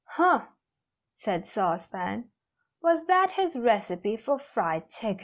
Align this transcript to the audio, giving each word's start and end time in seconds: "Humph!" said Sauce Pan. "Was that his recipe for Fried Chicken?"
"Humph!" 0.15 0.47
said 1.15 1.45
Sauce 1.45 1.85
Pan. 1.85 2.31
"Was 2.81 3.05
that 3.05 3.33
his 3.33 3.55
recipe 3.55 4.17
for 4.17 4.39
Fried 4.39 4.89
Chicken?" 4.89 5.19